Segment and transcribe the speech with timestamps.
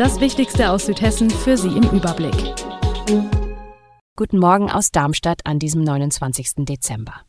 [0.00, 2.54] Das Wichtigste aus Südhessen für Sie im Überblick.
[4.16, 6.64] Guten Morgen aus Darmstadt an diesem 29.
[6.64, 7.20] Dezember.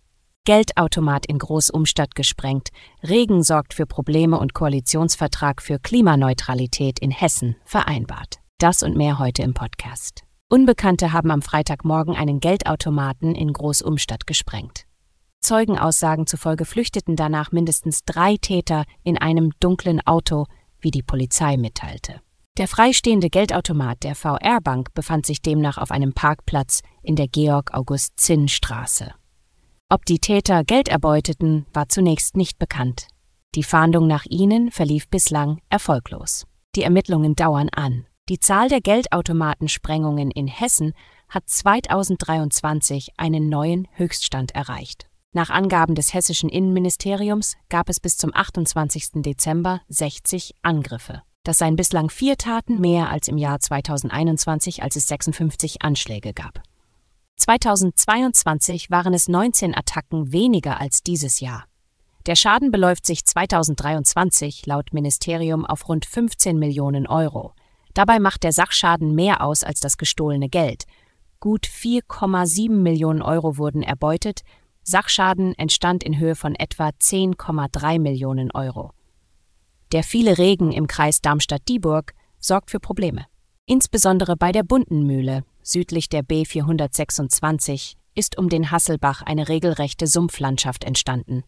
[0.46, 2.70] Geldautomat in Großumstadt gesprengt,
[3.04, 8.40] Regen sorgt für Probleme und Koalitionsvertrag für Klimaneutralität in Hessen vereinbart.
[8.58, 10.24] Das und mehr heute im Podcast.
[10.48, 14.86] Unbekannte haben am Freitagmorgen einen Geldautomaten in Großumstadt gesprengt.
[15.42, 20.46] Zeugenaussagen zufolge flüchteten danach mindestens drei Täter in einem dunklen Auto,
[20.80, 22.22] wie die Polizei mitteilte.
[22.58, 29.14] Der freistehende Geldautomat der VR Bank befand sich demnach auf einem Parkplatz in der Georg-August-Zinn-Straße.
[29.88, 33.08] Ob die Täter Geld erbeuteten, war zunächst nicht bekannt.
[33.56, 36.46] Die Fahndung nach ihnen verlief bislang erfolglos.
[36.76, 38.06] Die Ermittlungen dauern an.
[38.28, 40.94] Die Zahl der Geldautomatensprengungen in Hessen
[41.30, 45.08] hat 2023 einen neuen Höchststand erreicht.
[45.34, 49.22] Nach Angaben des hessischen Innenministeriums gab es bis zum 28.
[49.22, 51.24] Dezember 60 Angriffe.
[51.44, 56.62] Das seien bislang vier Taten mehr als im Jahr 2021, als es 56 Anschläge gab.
[57.38, 61.66] 2022 waren es 19 Attacken weniger als dieses Jahr.
[62.28, 67.54] Der Schaden beläuft sich 2023 laut Ministerium auf rund 15 Millionen Euro.
[67.96, 70.84] Dabei macht der Sachschaden mehr aus als das gestohlene Geld.
[71.40, 74.42] Gut 4,7 Millionen Euro wurden erbeutet,
[74.84, 78.92] Sachschaden entstand in Höhe von etwa 10,3 Millionen Euro.
[79.92, 83.26] Der viele Regen im Kreis Darmstadt-Dieburg sorgt für Probleme.
[83.66, 91.44] Insbesondere bei der Buntenmühle, südlich der B426, ist um den Hasselbach eine regelrechte Sumpflandschaft entstanden.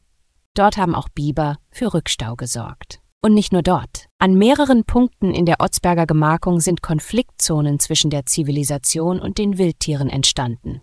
[0.54, 3.00] Dort haben auch Biber für Rückstau gesorgt.
[3.22, 4.08] Und nicht nur dort.
[4.20, 10.10] An mehreren Punkten in der Otzberger Gemarkung sind Konfliktzonen zwischen der Zivilisation und den Wildtieren
[10.10, 10.82] entstanden.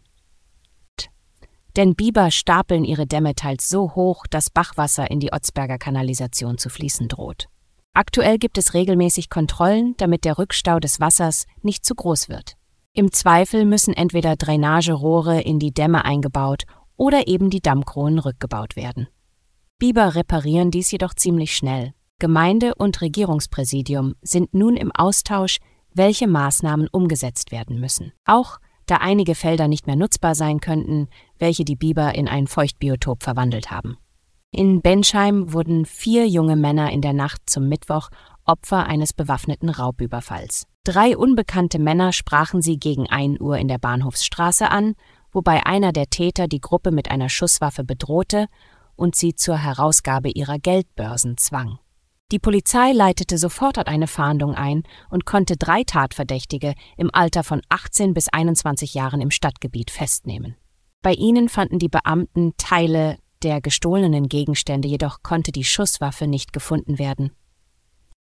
[1.76, 6.68] Denn Biber stapeln ihre Dämme teils so hoch, dass Bachwasser in die Otzberger Kanalisation zu
[6.68, 7.49] fließen droht.
[7.92, 12.56] Aktuell gibt es regelmäßig Kontrollen, damit der Rückstau des Wassers nicht zu groß wird.
[12.92, 16.64] Im Zweifel müssen entweder Drainagerohre in die Dämme eingebaut
[16.96, 19.08] oder eben die Dammkronen rückgebaut werden.
[19.78, 21.92] Biber reparieren dies jedoch ziemlich schnell.
[22.18, 25.58] Gemeinde und Regierungspräsidium sind nun im Austausch,
[25.92, 28.12] welche Maßnahmen umgesetzt werden müssen.
[28.24, 31.08] Auch da einige Felder nicht mehr nutzbar sein könnten,
[31.38, 33.98] welche die Biber in ein Feuchtbiotop verwandelt haben.
[34.52, 38.10] In Benschheim wurden vier junge Männer in der Nacht zum Mittwoch
[38.44, 40.66] Opfer eines bewaffneten Raubüberfalls.
[40.82, 44.96] Drei unbekannte Männer sprachen sie gegen 1 Uhr in der Bahnhofsstraße an,
[45.30, 48.48] wobei einer der Täter die Gruppe mit einer Schusswaffe bedrohte
[48.96, 51.78] und sie zur Herausgabe ihrer Geldbörsen zwang.
[52.32, 58.14] Die Polizei leitete sofort eine Fahndung ein und konnte drei Tatverdächtige im Alter von 18
[58.14, 60.56] bis 21 Jahren im Stadtgebiet festnehmen.
[61.02, 66.98] Bei ihnen fanden die Beamten Teile der gestohlenen Gegenstände, jedoch konnte die Schusswaffe nicht gefunden
[66.98, 67.32] werden.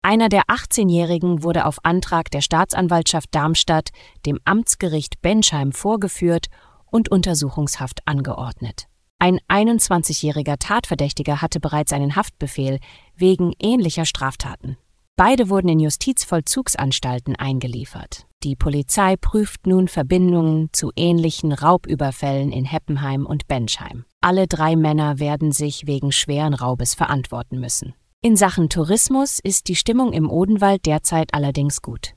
[0.02, 3.90] Einer der 18-Jährigen wurde auf Antrag der Staatsanwaltschaft Darmstadt
[4.24, 6.46] dem Amtsgericht Benschheim vorgeführt
[6.86, 8.86] und Untersuchungshaft angeordnet.
[9.18, 12.78] Ein 21-jähriger Tatverdächtiger hatte bereits einen Haftbefehl
[13.14, 14.78] wegen ähnlicher Straftaten.
[15.16, 18.26] Beide wurden in Justizvollzugsanstalten eingeliefert.
[18.42, 24.06] Die Polizei prüft nun Verbindungen zu ähnlichen Raubüberfällen in Heppenheim und Benschheim.
[24.22, 27.94] Alle drei Männer werden sich wegen schweren Raubes verantworten müssen.
[28.20, 32.12] In Sachen Tourismus ist die Stimmung im Odenwald derzeit allerdings gut.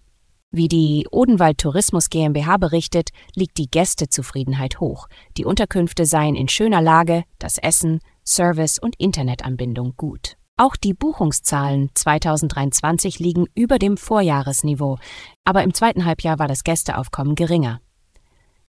[0.52, 5.08] Wie die Odenwald Tourismus GmbH berichtet, liegt die Gästezufriedenheit hoch.
[5.38, 10.36] Die Unterkünfte seien in schöner Lage, das Essen, Service und Internetanbindung gut.
[10.58, 14.98] Auch die Buchungszahlen 2023 liegen über dem Vorjahresniveau,
[15.46, 17.80] aber im zweiten Halbjahr war das Gästeaufkommen geringer.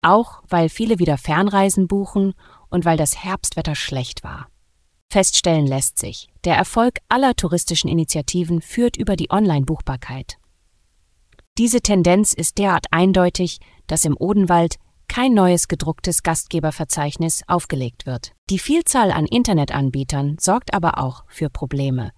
[0.01, 2.33] Auch weil viele wieder Fernreisen buchen
[2.69, 4.47] und weil das Herbstwetter schlecht war.
[5.11, 10.37] Feststellen lässt sich, der Erfolg aller touristischen Initiativen führt über die Online-Buchbarkeit.
[11.57, 14.75] Diese Tendenz ist derart eindeutig, dass im Odenwald
[15.09, 18.33] kein neues gedrucktes Gastgeberverzeichnis aufgelegt wird.
[18.49, 22.11] Die Vielzahl an Internetanbietern sorgt aber auch für Probleme.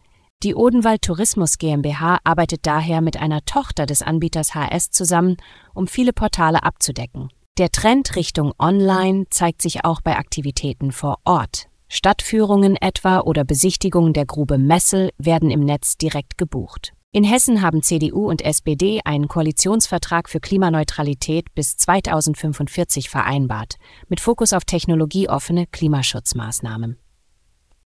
[0.44, 5.38] Die Odenwald Tourismus GmbH arbeitet daher mit einer Tochter des Anbieters HS zusammen,
[5.74, 7.30] um viele Portale abzudecken.
[7.58, 11.68] Der Trend Richtung Online zeigt sich auch bei Aktivitäten vor Ort.
[11.90, 16.94] Stadtführungen etwa oder Besichtigungen der Grube Messel werden im Netz direkt gebucht.
[17.12, 23.76] In Hessen haben CDU und SPD einen Koalitionsvertrag für Klimaneutralität bis 2045 vereinbart,
[24.08, 26.98] mit Fokus auf technologieoffene Klimaschutzmaßnahmen.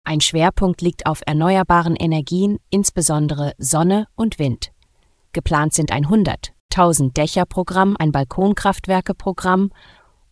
[0.04, 4.74] Ein Schwerpunkt liegt auf erneuerbaren Energien, insbesondere Sonne und Wind.
[5.32, 9.72] Geplant sind 100, 1000-Dächer-Programm, ein Balkonkraftwerke-Programm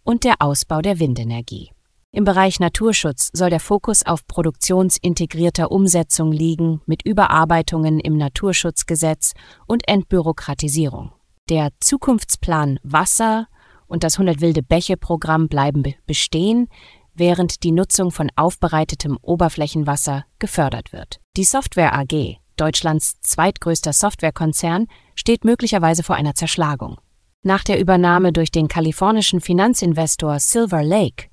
[0.04, 1.72] und der Ausbau der Windenergie.
[2.14, 9.34] Im Bereich Naturschutz soll der Fokus auf produktionsintegrierter Umsetzung liegen mit Überarbeitungen im Naturschutzgesetz
[9.66, 11.14] und Entbürokratisierung.
[11.50, 13.48] Der Zukunftsplan Wasser
[13.88, 16.68] und das 100 wilde Bäche Programm bleiben bestehen,
[17.14, 21.22] während die Nutzung von aufbereitetem Oberflächenwasser gefördert wird.
[21.38, 26.98] Die Software AG Deutschlands zweitgrößter Softwarekonzern, steht möglicherweise vor einer Zerschlagung.
[27.44, 31.32] Nach der Übernahme durch den kalifornischen Finanzinvestor Silver Lake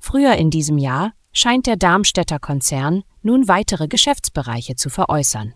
[0.00, 5.54] Früher in diesem Jahr scheint der Darmstädter Konzern nun weitere Geschäftsbereiche zu veräußern.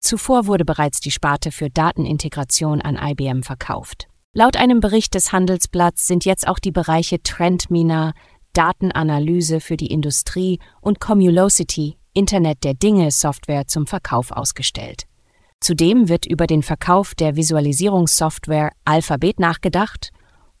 [0.00, 4.08] Zuvor wurde bereits die Sparte für Datenintegration an IBM verkauft.
[4.32, 8.14] Laut einem Bericht des Handelsblatts sind jetzt auch die Bereiche Trendminer,
[8.54, 15.04] Datenanalyse für die Industrie und Comulosity, Internet der Dinge Software zum Verkauf ausgestellt.
[15.60, 20.10] Zudem wird über den Verkauf der Visualisierungssoftware Alphabet nachgedacht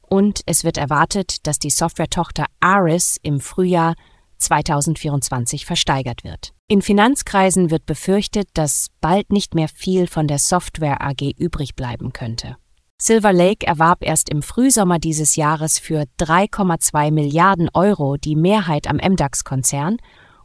[0.02, 3.94] und es wird erwartet, dass die Softwaretochter Aris im Frühjahr
[4.38, 6.52] 2024 versteigert wird.
[6.68, 12.12] In Finanzkreisen wird befürchtet, dass bald nicht mehr viel von der Software AG übrig bleiben
[12.12, 12.56] könnte.
[13.00, 18.96] Silver Lake erwarb erst im Frühsommer dieses Jahres für 3,2 Milliarden Euro die Mehrheit am
[18.96, 19.96] MDAX-Konzern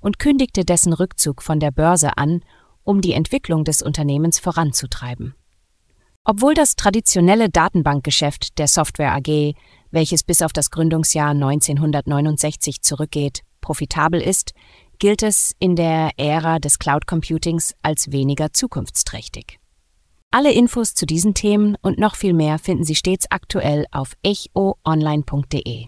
[0.06, 2.42] und kündigte dessen Rückzug von der Börse an,
[2.84, 5.34] um die Entwicklung des Unternehmens voranzutreiben.
[6.24, 9.56] Obwohl das traditionelle Datenbankgeschäft der Software AG,
[9.90, 14.54] welches bis auf das Gründungsjahr 1969 zurückgeht, profitabel ist,
[15.00, 19.60] gilt es in der Ära des Cloud Computings als weniger zukunftsträchtig.
[20.30, 25.88] Alle Infos zu diesen Themen und noch viel mehr finden Sie stets aktuell auf echoonline.de.